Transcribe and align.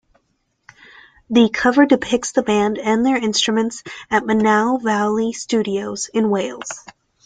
The 1.29 1.49
cover 1.53 1.85
depicts 1.85 2.31
the 2.31 2.41
band 2.41 2.79
and 2.79 3.05
their 3.05 3.17
instruments 3.17 3.83
at 4.09 4.23
Monnow 4.23 4.81
Valley 4.81 5.31
Studios 5.31 6.09
in 6.11 6.31
Wales. 6.31 6.87